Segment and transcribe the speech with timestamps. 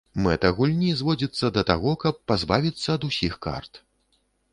[0.25, 3.79] Мэта гульні зводзіцца да таго, каб пазбавіцца ад усіх карт.